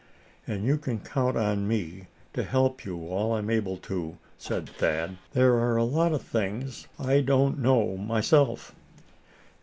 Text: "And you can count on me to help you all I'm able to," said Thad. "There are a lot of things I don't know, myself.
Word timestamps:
"And 0.47 0.65
you 0.65 0.79
can 0.79 0.97
count 1.01 1.37
on 1.37 1.67
me 1.67 2.07
to 2.33 2.41
help 2.43 2.83
you 2.85 3.07
all 3.07 3.33
I'm 3.35 3.51
able 3.51 3.77
to," 3.77 4.17
said 4.35 4.67
Thad. 4.67 5.17
"There 5.33 5.53
are 5.59 5.77
a 5.77 5.83
lot 5.83 6.11
of 6.11 6.23
things 6.23 6.87
I 6.97 7.19
don't 7.21 7.59
know, 7.59 7.97
myself. 7.97 8.73